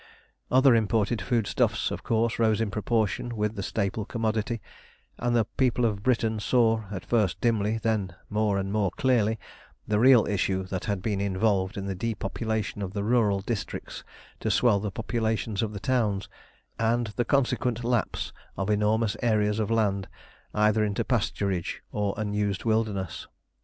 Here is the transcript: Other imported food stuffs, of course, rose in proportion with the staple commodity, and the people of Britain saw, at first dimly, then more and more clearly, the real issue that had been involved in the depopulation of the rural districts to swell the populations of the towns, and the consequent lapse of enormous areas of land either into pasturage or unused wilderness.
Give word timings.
Other 0.49 0.73
imported 0.73 1.21
food 1.21 1.45
stuffs, 1.45 1.91
of 1.91 2.01
course, 2.01 2.39
rose 2.39 2.59
in 2.59 2.71
proportion 2.71 3.35
with 3.35 3.53
the 3.55 3.61
staple 3.61 4.03
commodity, 4.03 4.59
and 5.19 5.35
the 5.35 5.45
people 5.57 5.85
of 5.85 6.01
Britain 6.01 6.39
saw, 6.39 6.85
at 6.89 7.05
first 7.05 7.39
dimly, 7.39 7.77
then 7.77 8.15
more 8.27 8.57
and 8.57 8.71
more 8.71 8.89
clearly, 8.89 9.37
the 9.87 9.99
real 9.99 10.25
issue 10.25 10.63
that 10.63 10.85
had 10.85 11.03
been 11.03 11.21
involved 11.21 11.77
in 11.77 11.85
the 11.85 11.93
depopulation 11.93 12.81
of 12.81 12.93
the 12.93 13.03
rural 13.03 13.41
districts 13.41 14.03
to 14.39 14.49
swell 14.49 14.79
the 14.79 14.89
populations 14.89 15.61
of 15.61 15.71
the 15.71 15.79
towns, 15.79 16.27
and 16.79 17.13
the 17.15 17.23
consequent 17.23 17.83
lapse 17.83 18.33
of 18.57 18.71
enormous 18.71 19.15
areas 19.21 19.59
of 19.59 19.69
land 19.69 20.07
either 20.55 20.83
into 20.83 21.03
pasturage 21.05 21.75
or 21.91 22.15
unused 22.17 22.65
wilderness. 22.65 23.27